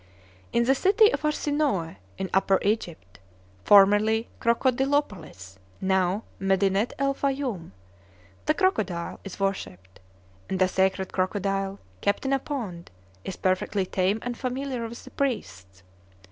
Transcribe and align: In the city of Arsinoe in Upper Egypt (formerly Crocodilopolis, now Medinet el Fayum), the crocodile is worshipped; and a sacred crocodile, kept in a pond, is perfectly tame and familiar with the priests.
In 0.51 0.63
the 0.63 0.73
city 0.73 1.13
of 1.13 1.21
Arsinoe 1.23 1.95
in 2.17 2.31
Upper 2.33 2.57
Egypt 2.63 3.19
(formerly 3.63 4.29
Crocodilopolis, 4.39 5.57
now 5.79 6.23
Medinet 6.39 6.91
el 6.97 7.13
Fayum), 7.13 7.71
the 8.47 8.55
crocodile 8.55 9.19
is 9.23 9.39
worshipped; 9.39 9.99
and 10.49 10.59
a 10.59 10.67
sacred 10.67 11.13
crocodile, 11.13 11.77
kept 12.01 12.25
in 12.25 12.33
a 12.33 12.39
pond, 12.39 12.89
is 13.23 13.35
perfectly 13.35 13.85
tame 13.85 14.17
and 14.23 14.35
familiar 14.35 14.87
with 14.87 15.03
the 15.03 15.11
priests. 15.11 15.83